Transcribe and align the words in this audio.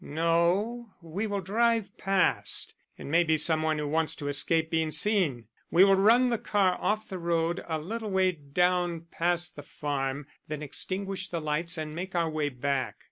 "No, 0.03 0.95
we 0.99 1.27
will 1.27 1.41
drive 1.41 1.95
past. 1.95 2.73
It 2.97 3.03
may 3.05 3.23
be 3.23 3.37
some 3.37 3.61
one 3.61 3.77
who 3.77 3.87
wants 3.87 4.15
to 4.15 4.27
escape 4.29 4.71
being 4.71 4.89
seen. 4.89 5.45
We 5.69 5.83
will 5.85 5.93
run 5.95 6.29
the 6.31 6.39
car 6.39 6.75
off 6.81 7.07
the 7.07 7.19
road 7.19 7.63
a 7.67 7.77
little 7.77 8.09
way 8.09 8.31
down 8.31 9.01
past 9.11 9.55
the 9.55 9.61
farm, 9.61 10.25
then 10.47 10.63
extinguish 10.63 11.27
the 11.29 11.39
lights 11.39 11.77
and 11.77 11.93
make 11.93 12.15
our 12.15 12.31
way 12.31 12.49
back." 12.49 12.95